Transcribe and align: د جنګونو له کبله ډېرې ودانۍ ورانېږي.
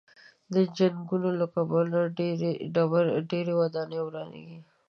د 0.53 0.55
جنګونو 0.77 1.29
له 1.39 1.45
کبله 1.55 1.99
ډېرې 3.31 3.53
ودانۍ 3.61 3.99
ورانېږي. 4.03 4.59